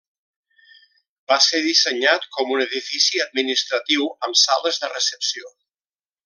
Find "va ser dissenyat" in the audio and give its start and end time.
1.31-2.25